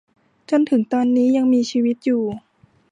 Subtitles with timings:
[0.49, 2.23] จนถึงตอนนี้ยังมีชีวิตอยู่